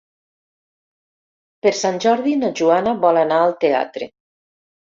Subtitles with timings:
[1.65, 4.13] Per Sant Jordi na Joana vol anar al teatre.